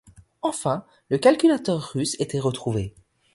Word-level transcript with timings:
Enfin, 0.41 0.83
le 1.09 1.19
calculateur 1.19 1.79
russe 1.91 2.15
était 2.17 2.39
retrouvé. 2.39 2.95